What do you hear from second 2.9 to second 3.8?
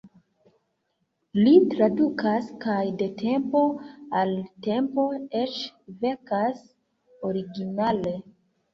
de tempo